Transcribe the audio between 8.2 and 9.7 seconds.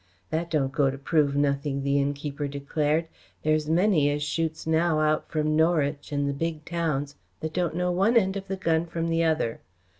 of the gun from the other.